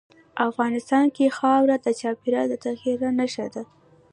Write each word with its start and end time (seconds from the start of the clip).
افغانستان 0.47 1.05
کې 1.15 1.35
خاوره 1.37 1.75
د 1.81 1.87
چاپېریال 1.99 2.47
د 2.49 2.53
تغیر 2.65 2.99
نښه 3.17 3.47
ده. 3.53 3.63